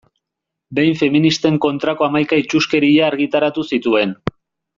[0.77, 4.19] Behin feministen kontrako hamaika itsuskeria argitaratu zituen.